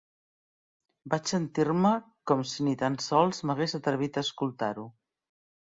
Vaig 1.13 1.29
sentir-me 1.33 1.91
con 2.33 2.41
si 2.53 2.67
ni 2.69 2.75
tan 2.85 2.99
sols 3.09 3.45
m'hagués 3.49 3.79
atrevit 3.83 4.21
a 4.23 4.27
escoltar-ho. 4.29 4.93